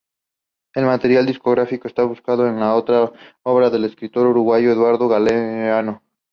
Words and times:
El 0.73 0.85
material 0.85 1.27
discográfico 1.27 1.87
está 1.87 2.03
basado 2.05 2.47
en 2.47 2.59
la 2.59 2.73
obra 2.75 3.69
del 3.69 3.83
escritor 3.85 4.25
uruguayo 4.25 4.71
"Eduardo 4.71 5.07
Galeano". 5.07 6.01